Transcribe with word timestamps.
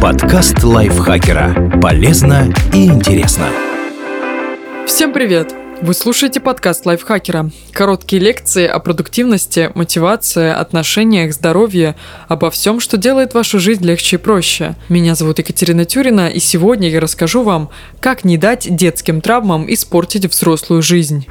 Подкаст 0.00 0.62
лайфхакера. 0.62 1.80
Полезно 1.80 2.52
и 2.72 2.86
интересно. 2.86 3.48
Всем 4.86 5.12
привет! 5.12 5.54
Вы 5.80 5.94
слушаете 5.94 6.40
подкаст 6.40 6.86
лайфхакера. 6.86 7.50
Короткие 7.72 8.20
лекции 8.20 8.66
о 8.66 8.78
продуктивности, 8.80 9.70
мотивации, 9.74 10.50
отношениях, 10.50 11.32
здоровье, 11.32 11.94
обо 12.26 12.50
всем, 12.50 12.80
что 12.80 12.96
делает 12.96 13.34
вашу 13.34 13.60
жизнь 13.60 13.84
легче 13.84 14.16
и 14.16 14.18
проще. 14.18 14.74
Меня 14.88 15.14
зовут 15.14 15.38
Екатерина 15.38 15.84
Тюрина, 15.84 16.28
и 16.28 16.40
сегодня 16.40 16.88
я 16.88 17.00
расскажу 17.00 17.42
вам, 17.42 17.70
как 18.00 18.24
не 18.24 18.38
дать 18.38 18.74
детским 18.74 19.20
травмам 19.20 19.72
испортить 19.72 20.26
взрослую 20.26 20.82
жизнь. 20.82 21.26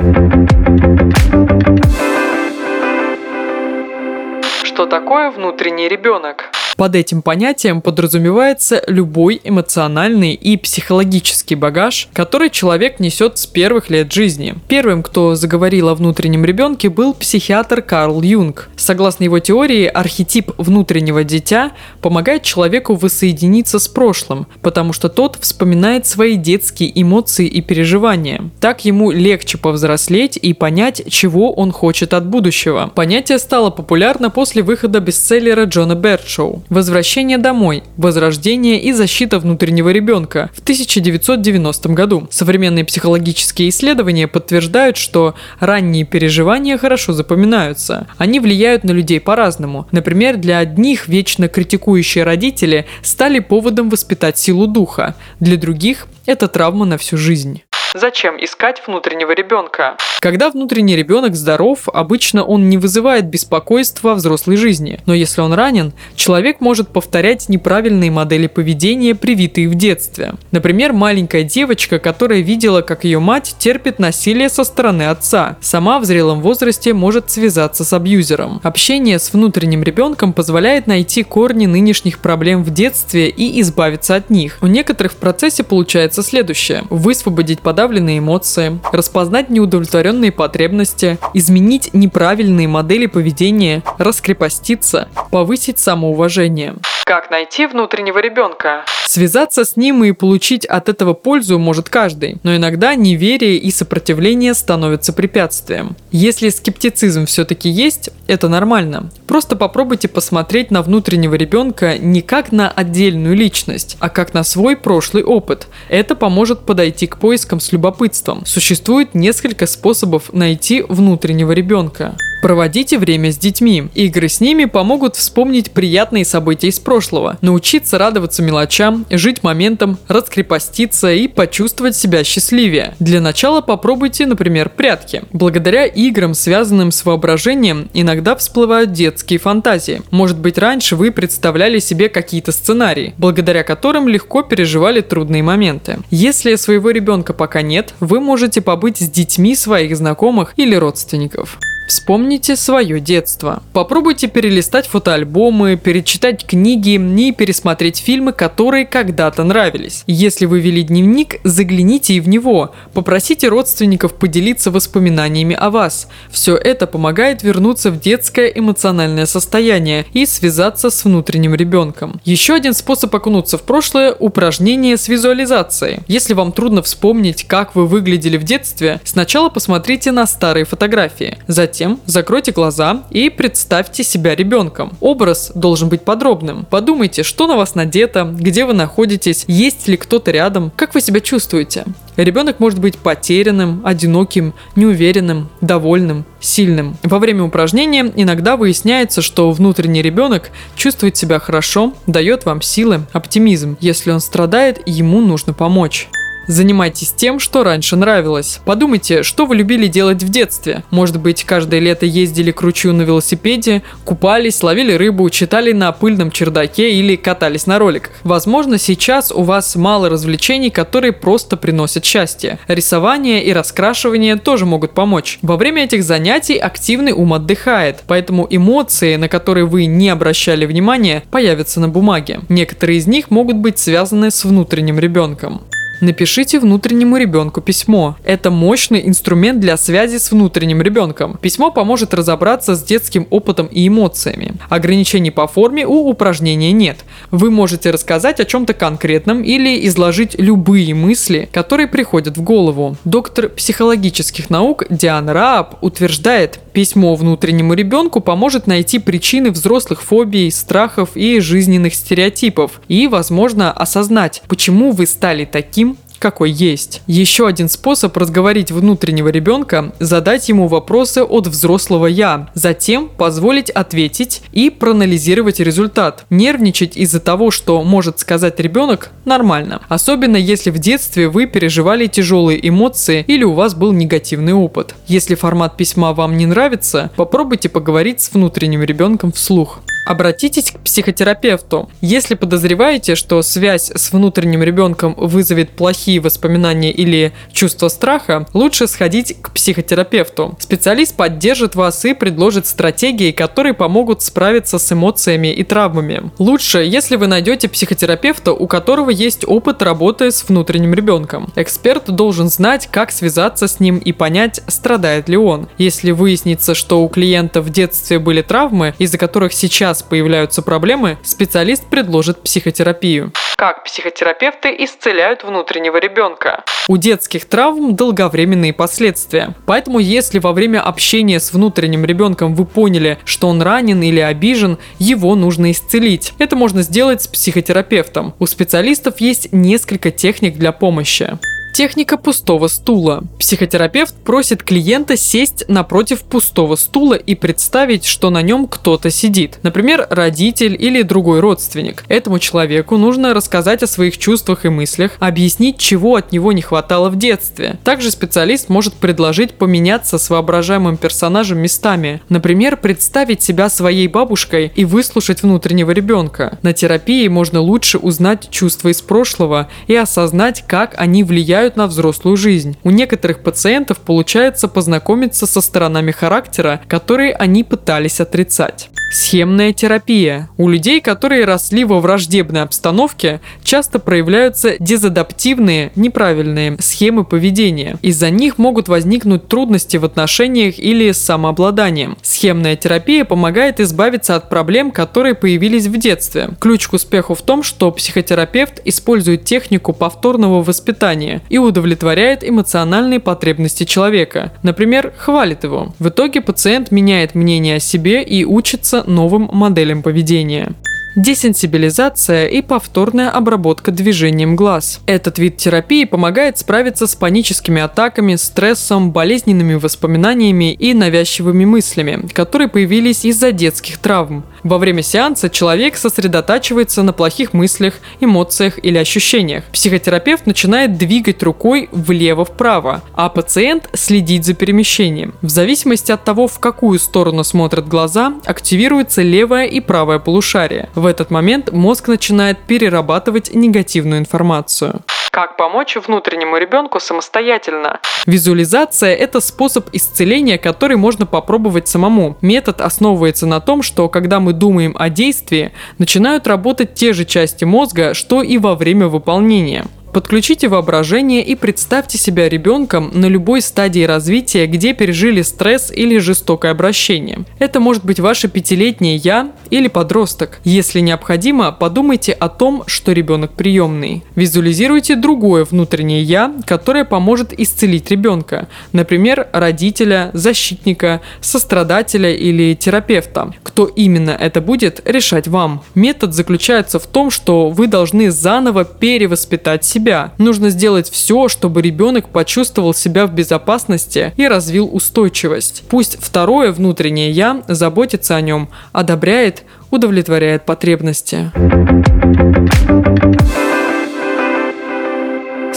Что 4.63 4.85
такое 4.85 5.31
внутренний 5.31 5.89
ребенок? 5.89 6.51
Под 6.77 6.93
этим 6.93 7.23
понятием 7.23 7.81
подразумевается 7.81 8.83
любой 8.85 9.41
эмоциональный 9.43 10.35
и 10.35 10.57
психологический 10.57 11.55
багаж, 11.55 12.07
который 12.13 12.51
человек 12.51 12.99
несет 12.99 13.39
с 13.39 13.47
первых 13.47 13.89
лет 13.89 14.13
жизни. 14.13 14.53
Первым, 14.67 15.01
кто 15.01 15.33
заговорил 15.33 15.89
о 15.89 15.95
внутреннем 15.95 16.45
ребенке, 16.45 16.89
был 16.89 17.15
психиатр 17.15 17.81
Карл 17.81 18.21
Юнг. 18.21 18.69
Согласно 18.77 19.23
его 19.23 19.39
теории, 19.39 19.85
архетип 19.87 20.51
внутреннего 20.59 21.23
дитя 21.23 21.71
помогает 21.99 22.43
человеку 22.43 22.93
воссоединиться 22.93 23.79
с 23.79 23.87
прошлым, 23.87 24.45
потому 24.61 24.93
что 24.93 25.09
тот 25.09 25.35
вспоминает 25.41 26.05
свои 26.05 26.35
детские 26.35 26.91
эмоции 27.01 27.47
и 27.47 27.61
переживания. 27.61 28.51
Так 28.59 28.85
ему 28.85 29.09
легче 29.09 29.57
повзрослеть 29.57 30.37
и 30.37 30.53
понять, 30.53 31.01
чего 31.09 31.53
он 31.53 31.71
хочет 31.71 32.13
от 32.13 32.27
будущего. 32.27 32.91
Понятие 32.93 33.39
стало 33.39 33.71
популярно 33.71 34.29
после 34.29 34.61
выхода 34.61 34.99
бестселлера 34.99 35.65
Джона 35.65 35.95
Бертшоу. 35.95 36.61
«Возвращение 36.69 37.37
домой. 37.37 37.83
Возрождение 37.95 38.81
и 38.81 38.91
защита 38.91 39.39
внутреннего 39.39 39.89
ребенка» 39.89 40.49
в 40.53 40.59
1990 40.59 41.89
году. 41.89 42.27
Современные 42.29 42.83
психологические 42.83 43.69
исследования 43.69 44.27
подтверждают, 44.27 44.97
что 44.97 45.35
ранние 45.59 46.05
переживания 46.05 46.77
хорошо 46.77 47.13
запоминаются. 47.13 48.07
Они 48.17 48.39
влияют 48.39 48.83
на 48.83 48.91
людей 48.91 49.19
по-разному. 49.19 49.87
Например, 49.91 50.37
для 50.37 50.59
одних 50.59 51.07
вечно 51.07 51.47
критикующие 51.47 52.23
родители 52.23 52.85
стали 53.01 53.39
поводом 53.39 53.89
воспитать 53.89 54.37
силу 54.37 54.67
духа. 54.67 55.15
Для 55.39 55.57
других 55.57 56.07
это 56.25 56.47
травма 56.47 56.85
на 56.85 56.97
всю 56.97 57.17
жизнь. 57.17 57.61
Зачем 57.93 58.35
искать 58.43 58.81
внутреннего 58.85 59.31
ребенка? 59.31 59.95
Когда 60.19 60.49
внутренний 60.49 60.95
ребенок 60.95 61.35
здоров, 61.35 61.87
обычно 61.93 62.43
он 62.43 62.69
не 62.69 62.77
вызывает 62.77 63.25
беспокойства 63.27 64.13
взрослой 64.13 64.57
жизни. 64.57 64.99
Но 65.05 65.13
если 65.13 65.41
он 65.41 65.53
ранен, 65.53 65.93
человек 66.15 66.59
может 66.59 66.89
повторять 66.89 67.49
неправильные 67.49 68.11
модели 68.11 68.47
поведения, 68.47 69.15
привитые 69.15 69.69
в 69.69 69.75
детстве. 69.75 70.33
Например, 70.51 70.91
маленькая 70.91 71.43
девочка, 71.43 71.99
которая 71.99 72.41
видела, 72.41 72.81
как 72.81 73.05
ее 73.05 73.19
мать 73.19 73.55
терпит 73.57 73.99
насилие 73.99 74.49
со 74.49 74.63
стороны 74.63 75.03
отца. 75.03 75.57
Сама 75.61 75.99
в 75.99 76.05
зрелом 76.05 76.41
возрасте 76.41 76.93
может 76.93 77.29
связаться 77.29 77.85
с 77.85 77.93
абьюзером. 77.93 78.59
Общение 78.63 79.19
с 79.19 79.31
внутренним 79.31 79.83
ребенком 79.83 80.33
позволяет 80.33 80.87
найти 80.87 81.23
корни 81.23 81.67
нынешних 81.67 82.19
проблем 82.19 82.63
в 82.63 82.71
детстве 82.71 83.29
и 83.29 83.61
избавиться 83.61 84.15
от 84.15 84.29
них. 84.29 84.57
У 84.61 84.67
некоторых 84.67 85.13
в 85.13 85.17
процессе 85.17 85.63
получается 85.63 86.21
следующее. 86.21 86.83
Высвободить 86.89 87.61
под 87.61 87.76
подавленные 87.77 88.17
эмоции, 88.17 88.79
распознать 88.91 89.51
неудовлетворенные 89.51 90.31
потребности, 90.31 91.19
изменить 91.35 91.93
неправильные 91.93 92.67
модели 92.67 93.05
поведения, 93.05 93.83
раскрепоститься, 93.99 95.09
повысить 95.29 95.77
самоуважение. 95.77 96.73
Как 97.05 97.29
найти 97.29 97.67
внутреннего 97.67 98.17
ребенка? 98.17 98.83
Связаться 99.05 99.63
с 99.63 99.77
ним 99.77 100.03
и 100.03 100.11
получить 100.11 100.65
от 100.65 100.89
этого 100.89 101.13
пользу 101.13 101.57
может 101.57 101.89
каждый, 101.89 102.37
но 102.43 102.53
иногда 102.55 102.93
неверие 102.95 103.55
и 103.55 103.71
сопротивление 103.71 104.53
становятся 104.53 105.13
препятствием. 105.13 105.95
Если 106.11 106.49
скептицизм 106.49 107.25
все-таки 107.25 107.69
есть, 107.69 108.09
это 108.27 108.49
нормально. 108.49 109.09
Просто 109.25 109.55
попробуйте 109.55 110.09
посмотреть 110.09 110.69
на 110.69 110.81
внутреннего 110.81 111.35
ребенка 111.35 111.97
не 111.97 112.21
как 112.21 112.51
на 112.51 112.69
отдельную 112.69 113.37
личность, 113.37 113.95
а 114.01 114.09
как 114.09 114.33
на 114.33 114.43
свой 114.43 114.75
прошлый 114.75 115.23
опыт. 115.23 115.67
Это 115.87 116.13
поможет 116.13 116.65
подойти 116.65 117.07
к 117.07 117.17
поискам 117.17 117.61
с 117.67 117.71
любопытством. 117.73 118.45
Существует 118.45 119.13
несколько 119.13 119.67
способов 119.67 120.31
найти 120.31 120.83
внутреннего 120.87 121.51
ребенка. 121.51 122.15
Проводите 122.41 122.97
время 122.99 123.31
с 123.31 123.37
детьми. 123.37 123.87
Игры 123.95 124.29
с 124.29 124.39
ними 124.39 124.65
помогут 124.65 125.15
вспомнить 125.15 125.71
приятные 125.71 126.23
события 126.23 126.67
из 126.67 126.79
прошлого, 126.79 127.37
научиться 127.41 127.97
радоваться 127.97 128.43
мелочам, 128.43 129.05
жить 129.09 129.43
моментом, 129.43 129.97
раскрепоститься 130.07 131.11
и 131.11 131.27
почувствовать 131.27 131.95
себя 131.95 132.23
счастливее. 132.23 132.93
Для 132.99 133.21
начала 133.21 133.61
попробуйте, 133.61 134.25
например, 134.25 134.69
прятки. 134.69 135.23
Благодаря 135.31 135.85
играм, 135.85 136.33
связанным 136.33 136.91
с 136.91 137.05
воображением, 137.05 137.89
иногда 137.93 138.35
всплывают 138.35 138.91
детские 138.91 139.39
фантазии. 139.39 140.01
Может 140.11 140.37
быть, 140.37 140.57
раньше 140.57 140.95
вы 140.95 141.11
представляли 141.11 141.79
себе 141.79 142.09
какие-то 142.09 142.51
сценарии, 142.51 143.13
благодаря 143.17 143.63
которым 143.63 144.07
легко 144.07 144.43
переживали 144.43 145.01
трудные 145.01 145.43
моменты. 145.43 145.99
Если 146.11 146.55
своего 146.55 146.91
ребенка 146.91 147.33
пока 147.33 147.61
нет, 147.61 147.93
вы 147.99 148.19
можете 148.19 148.61
побыть 148.61 148.97
с 148.97 149.09
детьми 149.09 149.55
своих 149.55 149.97
знакомых 149.97 150.53
или 150.57 150.75
родственников. 150.75 151.57
Вспомните 151.87 152.57
свое 152.57 152.99
детство. 152.99 153.63
Попробуйте 153.71 154.27
перелистать 154.27 154.87
фотоальбомы, 154.87 155.77
перечитать 155.77 156.45
книги 156.45 156.97
и 156.97 157.31
пересмотреть 157.31 157.99
фильмы, 157.99 158.33
которые 158.33 158.85
когда-то 158.85 159.45
нравились. 159.45 160.03
Если 160.05 160.45
вы 160.45 160.59
вели 160.59 160.83
дневник, 160.83 161.39
загляните 161.45 162.15
и 162.15 162.19
в 162.19 162.27
него. 162.27 162.73
Попросите 162.93 163.47
родственников 163.47 164.15
поделиться 164.15 164.69
воспоминаниями 164.69 165.55
о 165.55 165.69
вас. 165.69 166.09
Все 166.29 166.57
это 166.57 166.87
помогает 166.87 167.41
вернуться 167.41 167.89
в 167.89 168.01
детское 168.01 168.47
эмоциональное 168.47 169.25
состояние 169.25 170.05
и 170.11 170.25
связаться 170.25 170.89
с 170.89 171.05
внутренним 171.05 171.55
ребенком. 171.55 172.19
Еще 172.25 172.53
один 172.53 172.73
способ 172.73 173.15
окунуться 173.15 173.57
в 173.57 173.61
прошлое– 173.61 174.13
упражнение 174.19 174.97
с 174.97 175.07
визуализацией. 175.07 175.99
Если 176.07 176.33
вам 176.33 176.51
трудно 176.51 176.81
вспомнить, 176.81 177.45
как 177.45 177.75
вы 177.75 177.87
выглядели 177.87 178.35
в 178.35 178.43
детстве, 178.43 178.99
сначала 179.05 179.47
посмотрите 179.47 180.11
на 180.11 180.27
старые 180.27 180.65
фотографии. 180.65 181.37
Затем 181.47 181.76
Затем 181.77 181.99
закройте 182.07 182.51
глаза 182.51 183.03
и 183.11 183.29
представьте 183.29 184.03
себя 184.03 184.35
ребенком. 184.35 184.93
Образ 184.99 185.51
должен 185.53 185.89
быть 185.89 186.01
подробным. 186.01 186.65
Подумайте, 186.67 187.21
что 187.21 187.45
на 187.45 187.55
вас 187.55 187.75
надето, 187.75 188.23
где 188.23 188.65
вы 188.65 188.73
находитесь, 188.73 189.45
есть 189.47 189.87
ли 189.87 189.95
кто-то 189.95 190.31
рядом, 190.31 190.71
как 190.75 190.95
вы 190.95 191.01
себя 191.01 191.19
чувствуете. 191.19 191.85
Ребенок 192.15 192.59
может 192.59 192.79
быть 192.79 192.97
потерянным, 192.97 193.83
одиноким, 193.85 194.55
неуверенным, 194.75 195.51
довольным, 195.61 196.25
сильным. 196.39 196.97
Во 197.03 197.19
время 197.19 197.43
упражнения 197.43 198.11
иногда 198.15 198.57
выясняется, 198.57 199.21
что 199.21 199.51
внутренний 199.51 200.01
ребенок 200.01 200.49
чувствует 200.75 201.15
себя 201.15 201.37
хорошо, 201.37 201.93
дает 202.07 202.45
вам 202.45 202.63
силы, 202.63 203.01
оптимизм. 203.13 203.77
Если 203.79 204.09
он 204.09 204.19
страдает, 204.19 204.81
ему 204.87 205.21
нужно 205.21 205.53
помочь. 205.53 206.09
Занимайтесь 206.47 207.11
тем, 207.11 207.39
что 207.39 207.63
раньше 207.63 207.95
нравилось. 207.95 208.59
Подумайте, 208.65 209.23
что 209.23 209.45
вы 209.45 209.57
любили 209.57 209.87
делать 209.87 210.23
в 210.23 210.29
детстве. 210.29 210.83
Может 210.91 211.19
быть, 211.19 211.43
каждое 211.43 211.79
лето 211.79 212.05
ездили 212.05 212.51
к 212.51 212.61
ручью 212.61 212.93
на 212.93 213.01
велосипеде, 213.01 213.83
купались, 214.05 214.63
ловили 214.63 214.93
рыбу, 214.93 215.29
читали 215.29 215.73
на 215.73 215.91
пыльном 215.91 216.31
чердаке 216.31 216.91
или 216.93 217.15
катались 217.15 217.67
на 217.67 217.79
роликах. 217.79 218.13
Возможно, 218.23 218.77
сейчас 218.77 219.31
у 219.31 219.43
вас 219.43 219.75
мало 219.75 220.09
развлечений, 220.09 220.69
которые 220.69 221.11
просто 221.11 221.57
приносят 221.57 222.05
счастье. 222.05 222.59
Рисование 222.67 223.43
и 223.43 223.51
раскрашивание 223.51 224.37
тоже 224.37 224.65
могут 224.65 224.93
помочь. 224.93 225.39
Во 225.41 225.57
время 225.57 225.83
этих 225.83 226.03
занятий 226.03 226.57
активный 226.57 227.11
ум 227.11 227.33
отдыхает, 227.33 228.03
поэтому 228.07 228.47
эмоции, 228.49 229.15
на 229.15 229.27
которые 229.27 229.65
вы 229.65 229.85
не 229.85 230.09
обращали 230.09 230.65
внимания, 230.65 231.23
появятся 231.29 231.79
на 231.79 231.89
бумаге. 231.89 232.39
Некоторые 232.49 232.99
из 232.99 233.07
них 233.07 233.29
могут 233.31 233.57
быть 233.57 233.79
связаны 233.79 234.31
с 234.31 234.45
внутренним 234.45 234.99
ребенком. 234.99 235.61
Напишите 235.99 236.59
внутреннему 236.59 237.17
ребенку 237.17 237.59
письмо. 237.59 238.17
Это 238.23 238.51
мощный 238.51 239.07
инструмент 239.07 239.59
для 239.59 239.77
связи 239.77 240.17
с 240.17 240.31
внутренним 240.31 240.81
ребенком. 240.81 241.37
Письмо 241.41 241.71
поможет 241.71 242.13
разобраться 242.13 242.75
с 242.75 242.83
детским 242.83 243.25
опытом 243.31 243.65
и 243.65 243.87
эмоциями. 243.87 244.53
Ограничений 244.69 245.31
по 245.31 245.47
форме 245.47 245.87
у 245.87 246.07
упражнения 246.07 246.71
нет. 246.71 246.99
Вы 247.31 247.49
можете 247.49 247.89
рассказать 247.89 248.39
о 248.39 248.45
чем-то 248.45 248.75
конкретном 248.75 249.41
или 249.41 249.87
изложить 249.87 250.35
любые 250.37 250.93
мысли, 250.93 251.49
которые 251.51 251.87
приходят 251.87 252.37
в 252.37 252.43
голову. 252.43 252.95
Доктор 253.03 253.49
психологических 253.49 254.51
наук 254.51 254.83
Диана 254.91 255.33
Рааб 255.33 255.83
утверждает, 255.83 256.59
письмо 256.73 257.15
внутреннему 257.15 257.73
ребенку 257.73 258.19
поможет 258.21 258.67
найти 258.67 258.99
причины 258.99 259.49
взрослых 259.49 260.03
фобий, 260.03 260.51
страхов 260.51 261.09
и 261.15 261.39
жизненных 261.39 261.95
стереотипов 261.95 262.81
и, 262.87 263.07
возможно, 263.07 263.71
осознать, 263.71 264.43
почему 264.47 264.91
вы 264.91 265.07
стали 265.07 265.45
таким, 265.45 265.86
какой 266.17 266.51
есть. 266.51 267.01
Еще 267.07 267.47
один 267.47 267.69
способ 267.69 268.15
разговорить 268.17 268.71
внутреннего 268.71 269.29
ребенка– 269.29 269.93
задать 269.99 270.49
ему 270.49 270.67
вопросы 270.67 271.23
от 271.23 271.47
взрослого 271.47 272.07
«я», 272.07 272.49
затем 272.53 273.09
позволить 273.09 273.69
ответить 273.69 274.41
и 274.51 274.69
проанализировать 274.69 275.59
результат. 275.59 276.25
Нервничать 276.29 276.97
из-за 276.97 277.19
того, 277.19 277.51
что 277.51 277.83
может 277.83 278.19
сказать 278.19 278.59
ребенок– 278.59 279.11
нормально. 279.25 279.81
Особенно 279.89 280.37
если 280.37 280.69
в 280.69 280.79
детстве 280.79 281.27
вы 281.27 281.45
переживали 281.45 282.07
тяжелые 282.07 282.67
эмоции 282.67 283.23
или 283.27 283.43
у 283.43 283.53
вас 283.53 283.75
был 283.75 283.91
негативный 283.91 284.53
опыт. 284.53 284.95
Если 285.07 285.35
формат 285.35 285.77
письма 285.77 286.13
вам 286.13 286.37
не 286.37 286.45
нравится, 286.45 287.11
попробуйте 287.15 287.69
поговорить 287.69 288.21
с 288.21 288.33
внутренним 288.33 288.83
ребенком 288.83 289.31
вслух. 289.31 289.79
Обратитесь 290.07 290.71
к 290.71 290.79
психотерапевту. 290.79 291.89
Если 291.99 292.35
подозреваете, 292.35 293.15
что 293.15 293.41
связь 293.41 293.91
с 293.93 294.13
внутренним 294.13 294.63
ребенком 294.63 295.13
вызовет 295.17 295.71
плохие 295.71 296.21
воспоминания 296.21 296.93
или 296.93 297.33
чувство 297.51 297.89
страха, 297.89 298.47
лучше 298.53 298.87
сходить 298.87 299.35
к 299.41 299.51
психотерапевту. 299.51 300.55
Специалист 300.59 301.13
поддержит 301.13 301.75
вас 301.75 302.05
и 302.05 302.13
предложит 302.13 302.67
стратегии, 302.67 303.33
которые 303.33 303.73
помогут 303.73 304.21
справиться 304.21 304.79
с 304.79 304.89
эмоциями 304.93 305.51
и 305.53 305.65
травмами. 305.65 306.31
Лучше, 306.39 306.79
если 306.79 307.17
вы 307.17 307.27
найдете 307.27 307.67
психотерапевта, 307.67 308.53
у 308.53 308.65
которого 308.65 309.09
есть 309.09 309.43
опыт 309.45 309.81
работы 309.81 310.31
с 310.31 310.47
внутренним 310.47 310.93
ребенком. 310.93 311.51
Эксперт 311.57 312.05
должен 312.05 312.49
знать, 312.49 312.87
как 312.89 313.11
связаться 313.11 313.67
с 313.67 313.81
ним 313.81 313.97
и 313.97 314.13
понять, 314.13 314.61
страдает 314.67 315.27
ли 315.27 315.35
он. 315.35 315.67
Если 315.77 316.11
выяснится, 316.11 316.75
что 316.75 317.03
у 317.03 317.09
клиента 317.09 317.61
в 317.61 317.71
детстве 317.71 318.19
были 318.19 318.41
травмы, 318.41 318.93
из-за 318.99 319.17
которых 319.17 319.51
сейчас 319.51 319.96
вас 319.97 320.03
появляются 320.03 320.61
проблемы, 320.61 321.17
специалист 321.23 321.85
предложит 321.89 322.43
психотерапию. 322.43 323.31
Как 323.57 323.83
психотерапевты 323.83 324.69
исцеляют 324.79 325.43
внутреннего 325.43 325.97
ребенка? 325.97 326.63
У 326.87 326.97
детских 326.97 327.45
травм 327.45 327.95
долговременные 327.95 328.73
последствия. 328.73 329.55
Поэтому, 329.65 329.97
если 329.97 330.37
во 330.37 330.53
время 330.53 330.81
общения 330.81 331.39
с 331.39 331.51
внутренним 331.51 332.05
ребенком 332.05 332.53
вы 332.53 332.65
поняли, 332.65 333.17
что 333.25 333.47
он 333.47 333.61
ранен 333.63 334.01
или 334.03 334.19
обижен, 334.19 334.77
его 334.99 335.33
нужно 335.33 335.71
исцелить. 335.71 336.33
Это 336.37 336.55
можно 336.55 336.83
сделать 336.83 337.23
с 337.23 337.27
психотерапевтом. 337.27 338.35
У 338.37 338.45
специалистов 338.45 339.19
есть 339.19 339.51
несколько 339.51 340.11
техник 340.11 340.57
для 340.57 340.71
помощи. 340.71 341.39
Техника 341.77 342.17
пустого 342.17 342.69
стула. 342.69 343.23
Психотерапевт 343.37 344.15
просит 344.15 344.63
клиента 344.63 345.15
сесть 345.15 345.63
напротив 345.67 346.23
пустого 346.23 346.75
стула 346.75 347.13
и 347.13 347.35
представить, 347.35 348.03
что 348.03 348.31
на 348.31 348.41
нем 348.41 348.65
кто-то 348.65 349.11
сидит. 349.11 349.59
Например, 349.61 350.07
родитель 350.09 350.73
или 350.73 351.03
другой 351.03 351.39
родственник. 351.39 352.03
Этому 352.07 352.39
человеку 352.39 352.97
нужно 352.97 353.35
рассказать 353.35 353.83
о 353.83 353.87
своих 353.87 354.17
чувствах 354.17 354.65
и 354.65 354.69
мыслях, 354.69 355.11
объяснить, 355.19 355.77
чего 355.77 356.15
от 356.15 356.31
него 356.31 356.51
не 356.51 356.63
хватало 356.63 357.11
в 357.11 357.15
детстве. 357.15 357.77
Также 357.83 358.09
специалист 358.09 358.69
может 358.69 358.95
предложить 358.95 359.53
поменяться 359.53 360.17
с 360.17 360.31
воображаемым 360.31 360.97
персонажем 360.97 361.59
местами. 361.59 362.23
Например, 362.27 362.75
представить 362.77 363.43
себя 363.43 363.69
своей 363.69 364.07
бабушкой 364.07 364.71
и 364.73 364.83
выслушать 364.83 365.43
внутреннего 365.43 365.91
ребенка. 365.91 366.57
На 366.63 366.73
терапии 366.73 367.27
можно 367.27 367.59
лучше 367.59 367.99
узнать 367.99 368.49
чувства 368.49 368.89
из 368.89 369.03
прошлого 369.03 369.69
и 369.85 369.95
осознать, 369.95 370.63
как 370.65 370.95
они 370.97 371.23
влияют 371.23 371.66
влияют 371.67 371.75
на 371.75 371.87
взрослую 371.87 372.37
жизнь. 372.37 372.77
У 372.83 372.91
некоторых 372.91 373.43
пациентов 373.43 373.97
получается 373.99 374.67
познакомиться 374.67 375.45
со 375.45 375.61
сторонами 375.61 376.11
характера, 376.11 376.79
которые 376.87 377.33
они 377.33 377.63
пытались 377.63 378.21
отрицать. 378.21 378.89
Схемная 379.09 379.71
терапия. 379.71 380.49
У 380.57 380.67
людей, 380.69 380.99
которые 380.99 381.45
росли 381.45 381.85
во 381.85 381.99
враждебной 381.99 382.61
обстановке, 382.61 383.39
часто 383.63 383.99
проявляются 383.99 384.75
дезадаптивные, 384.79 385.91
неправильные 385.95 386.77
схемы 386.79 387.23
поведения. 387.23 387.97
Из-за 388.01 388.29
них 388.29 388.57
могут 388.57 388.87
возникнуть 388.89 389.47
трудности 389.47 389.97
в 389.97 390.05
отношениях 390.05 390.77
или 390.77 391.11
с 391.11 391.19
самообладанием. 391.19 392.17
Схемная 392.21 392.75
терапия 392.75 393.23
помогает 393.23 393.79
избавиться 393.79 394.35
от 394.35 394.49
проблем, 394.49 394.91
которые 394.91 395.35
появились 395.35 395.87
в 395.87 395.97
детстве. 395.97 396.49
Ключ 396.59 396.87
к 396.87 396.93
успеху 396.93 397.33
в 397.33 397.41
том, 397.41 397.63
что 397.63 397.91
психотерапевт 397.91 398.81
использует 398.83 399.45
технику 399.45 399.93
повторного 399.93 400.61
воспитания 400.61 401.41
и 401.49 401.57
удовлетворяет 401.57 402.47
эмоциональные 402.47 403.19
потребности 403.19 403.85
человека. 403.85 404.51
Например, 404.63 405.13
хвалит 405.17 405.63
его. 405.63 405.93
В 405.99 406.09
итоге 406.09 406.41
пациент 406.41 406.91
меняет 406.91 407.35
мнение 407.35 407.77
о 407.77 407.79
себе 407.79 408.21
и 408.21 408.43
учится 408.43 408.96
новым 409.05 409.49
моделям 409.51 410.01
поведения 410.01 410.73
десенсибилизация 411.17 412.47
и 412.47 412.61
повторная 412.61 413.31
обработка 413.31 413.91
движением 413.91 414.55
глаз. 414.55 415.01
Этот 415.07 415.39
вид 415.39 415.57
терапии 415.57 416.05
помогает 416.05 416.59
справиться 416.59 417.07
с 417.07 417.15
паническими 417.15 417.81
атаками, 417.81 418.35
стрессом, 418.35 419.11
болезненными 419.11 419.73
воспоминаниями 419.73 420.73
и 420.73 420.93
навязчивыми 420.93 421.65
мыслями, 421.65 422.27
которые 422.33 422.67
появились 422.67 423.25
из-за 423.25 423.51
детских 423.51 423.97
травм. 423.97 424.45
Во 424.67 424.79
время 424.79 425.01
сеанса 425.01 425.49
человек 425.49 425.95
сосредотачивается 425.95 427.01
на 427.01 427.13
плохих 427.13 427.53
мыслях, 427.53 427.93
эмоциях 428.19 428.83
или 428.83 428.97
ощущениях. 428.97 429.63
Психотерапевт 429.71 430.45
начинает 430.45 430.97
двигать 430.97 431.41
рукой 431.41 431.87
влево-вправо, 431.93 433.01
а 433.13 433.29
пациент 433.29 433.89
следить 433.93 434.43
за 434.43 434.55
перемещением. 434.55 435.35
В 435.41 435.47
зависимости 435.47 436.11
от 436.11 436.25
того, 436.25 436.49
в 436.49 436.59
какую 436.59 436.99
сторону 436.99 437.45
смотрят 437.45 437.87
глаза, 437.87 438.33
активируется 438.43 439.21
левое 439.21 439.67
и 439.67 439.79
правое 439.79 440.19
полушарие. 440.19 440.89
В 440.95 441.05
этот 441.05 441.31
момент 441.31 441.71
мозг 441.71 442.09
начинает 442.09 442.59
перерабатывать 442.59 443.55
негативную 443.55 444.19
информацию. 444.19 445.01
Как 445.37 445.55
помочь 445.55 445.95
внутреннему 445.95 446.57
ребенку 446.57 446.99
самостоятельно? 446.99 447.99
Визуализация– 448.25 449.13
это 449.15 449.39
способ 449.39 449.87
исцеления, 449.93 450.57
который 450.57 450.97
можно 450.97 451.27
попробовать 451.27 451.87
самому. 451.87 452.37
Метод 452.41 452.81
основывается 452.81 453.45
на 453.45 453.59
том, 453.59 453.83
что 453.83 454.09
когда 454.09 454.39
мы 454.39 454.53
думаем 454.57 454.95
о 454.97 455.09
действии, 455.09 455.71
начинают 455.97 456.47
работать 456.47 456.93
те 456.93 457.13
же 457.13 457.25
части 457.25 457.63
мозга, 457.63 458.13
что 458.13 458.41
и 458.41 458.57
во 458.57 458.75
время 458.75 459.07
выполнения. 459.07 459.85
Подключите 460.13 460.67
воображение 460.67 461.43
и 461.43 461.53
представьте 461.53 462.17
себя 462.17 462.49
ребенком 462.49 463.11
на 463.13 463.25
любой 463.27 463.61
стадии 463.61 464.03
развития, 464.03 464.65
где 464.65 464.93
пережили 464.93 465.41
стресс 465.41 465.91
или 465.91 466.17
жестокое 466.17 466.71
обращение. 466.71 467.45
Это 467.59 467.79
может 467.79 468.03
быть 468.03 468.19
ваше 468.19 468.47
пятилетнее 468.47 469.17
«я» 469.17 469.51
или 469.69 469.87
подросток. 469.87 470.59
Если 470.63 471.01
необходимо, 471.01 471.71
подумайте 471.71 472.31
о 472.31 472.49
том, 472.49 472.83
что 472.87 473.11
ребенок 473.11 473.51
приемный. 473.51 474.23
Визуализируйте 474.35 475.15
другое 475.15 475.65
внутреннее 475.65 476.23
«я», 476.23 476.53
которое 476.65 477.03
поможет 477.05 477.53
исцелить 477.59 478.09
ребенка. 478.09 478.69
Например, 478.93 479.47
родителя, 479.51 480.31
защитника, 480.33 481.21
сострадателя 481.41 482.33
или 482.33 482.73
терапевта. 482.75 483.53
Кто 483.61 483.85
именно 483.85 484.31
это 484.31 484.61
будет, 484.61 485.01
решать 485.05 485.47
вам. 485.47 485.83
Метод 485.95 486.33
заключается 486.33 486.97
в 486.97 487.05
том, 487.05 487.29
что 487.29 487.69
вы 487.69 487.87
должны 487.87 488.31
заново 488.31 488.85
перевоспитать 488.85 489.85
себя 489.85 489.96
себя. 489.97 490.31
Нужно 490.37 490.69
сделать 490.69 491.09
все, 491.09 491.47
чтобы 491.47 491.81
ребенок 491.81 492.29
почувствовал 492.29 492.93
себя 492.93 493.25
в 493.25 493.33
безопасности 493.33 494.31
и 494.37 494.47
развил 494.47 494.89
устойчивость. 494.91 495.83
Пусть 495.89 496.17
второе 496.19 496.71
внутреннее 496.71 497.31
«я» 497.31 497.63
заботится 497.67 498.35
о 498.35 498.41
нем, 498.41 498.69
одобряет, 498.91 499.63
удовлетворяет 499.89 500.65
потребности. 500.65 501.51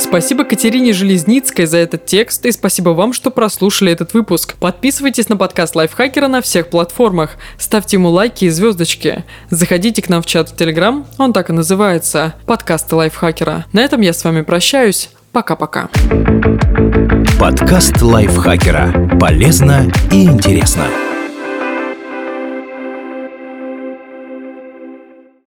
Спасибо 0.00 0.44
Катерине 0.44 0.94
Железницкой 0.94 1.66
за 1.66 1.76
этот 1.76 2.06
текст 2.06 2.46
и 2.46 2.52
спасибо 2.52 2.90
вам, 2.90 3.12
что 3.12 3.30
прослушали 3.30 3.92
этот 3.92 4.14
выпуск. 4.14 4.56
Подписывайтесь 4.58 5.28
на 5.28 5.36
подкаст 5.36 5.76
Лайфхакера 5.76 6.26
на 6.26 6.40
всех 6.40 6.70
платформах, 6.70 7.36
ставьте 7.58 7.96
ему 7.96 8.08
лайки 8.08 8.46
и 8.46 8.48
звездочки. 8.48 9.24
Заходите 9.50 10.00
к 10.00 10.08
нам 10.08 10.22
в 10.22 10.26
чат 10.26 10.48
в 10.48 10.56
Телеграм, 10.56 11.06
он 11.18 11.34
так 11.34 11.50
и 11.50 11.52
называется– 11.52 12.34
подкасты 12.46 12.96
Лайфхакера. 12.96 13.66
На 13.72 13.80
этом 13.80 14.00
я 14.00 14.14
с 14.14 14.24
вами 14.24 14.40
прощаюсь. 14.40 15.10
Пока-пока. 15.32 15.90
Подкаст 17.38 18.00
Лайфхакера. 18.00 19.18
Полезно 19.20 19.92
и 20.10 20.24
интересно. 20.24 20.86